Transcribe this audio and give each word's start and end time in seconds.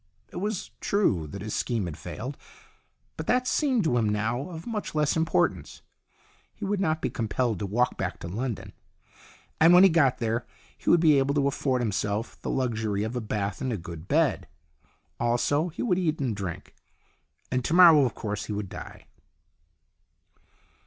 It 0.31 0.37
was 0.37 0.71
true 0.79 1.27
that 1.27 1.43
his 1.43 1.53
scheme 1.53 1.85
had 1.85 1.95
failed, 1.95 2.35
but 3.17 3.27
that 3.27 3.47
seemed 3.47 3.83
to 3.83 3.97
him 3.97 4.09
now 4.09 4.49
of 4.49 4.65
much 4.65 4.95
less 4.95 5.15
importance. 5.15 5.83
He 6.55 6.65
would 6.65 6.79
not 6.79 7.03
be 7.03 7.11
compelled 7.11 7.59
to 7.59 7.67
walk 7.67 7.99
back 7.99 8.17
to 8.21 8.27
London. 8.27 8.73
And 9.59 9.75
when 9.75 9.83
he 9.83 9.89
got 9.89 10.17
there 10.17 10.47
he 10.75 10.89
would 10.89 11.01
be 11.01 11.19
able 11.19 11.35
to 11.35 11.47
afford 11.47 11.83
himself 11.83 12.41
the 12.41 12.49
luxury 12.49 13.03
of 13.03 13.15
a 13.15 13.21
bath 13.21 13.61
and 13.61 13.71
a 13.71 13.77
good 13.77 14.07
bed. 14.07 14.47
Also, 15.19 15.67
he 15.69 15.83
would 15.83 15.99
eat 15.99 16.19
and 16.19 16.35
drink. 16.35 16.73
And 17.51 17.63
to 17.63 17.75
morrow, 17.75 18.03
of 18.03 18.15
course, 18.15 18.45
he 18.45 18.53
would 18.53 18.69
die. 18.69 19.05